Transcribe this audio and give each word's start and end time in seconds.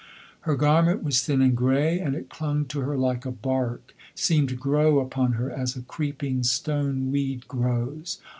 Her 0.49 0.55
garment 0.55 1.03
was 1.03 1.21
thin 1.23 1.43
and 1.43 1.55
grey, 1.55 1.99
and 1.99 2.15
it 2.15 2.27
clung 2.27 2.65
to 2.69 2.79
her 2.79 2.97
like 2.97 3.23
a 3.23 3.29
bark, 3.29 3.93
seemed 4.15 4.49
to 4.49 4.55
grow 4.55 4.97
upon 4.99 5.33
her 5.33 5.51
as 5.51 5.75
a 5.75 5.83
creeping 5.83 6.41
stone 6.41 7.11
weed 7.11 7.47
grows. 7.47 8.17